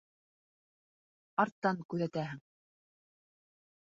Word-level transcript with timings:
Арттан 1.43 1.83
күҙәтәһең. 1.95 2.41